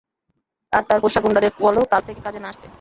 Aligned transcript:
আর 0.73 0.83
তার 0.89 0.99
পোষা 1.03 1.19
গুন্ডাদের 1.23 1.51
বলো 1.59 1.81
কাল 1.91 2.01
থেকে 2.07 2.21
কাজে 2.25 2.39
না 2.41 2.47
আসতে। 2.51 2.67